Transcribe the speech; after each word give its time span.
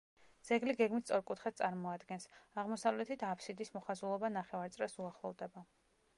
ძეგლი 0.49 0.73
გეგმით 0.77 1.05
სწორკუთხედს 1.11 1.59
წარმოადგენს; 1.61 2.25
აღმოსავლეთით 2.63 3.27
აბსიდის 3.35 3.73
მოხაზულობა 3.77 4.35
ნახევარწრეს 4.41 5.01
უახლოვდება. 5.05 5.67